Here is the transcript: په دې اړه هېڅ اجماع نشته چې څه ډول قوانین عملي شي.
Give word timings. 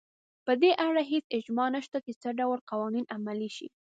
په 0.45 0.53
دې 0.61 0.71
اړه 0.87 1.01
هېڅ 1.11 1.25
اجماع 1.37 1.67
نشته 1.75 1.97
چې 2.05 2.11
څه 2.21 2.29
ډول 2.39 2.59
قوانین 2.69 3.05
عملي 3.15 3.49
شي. 3.57 3.67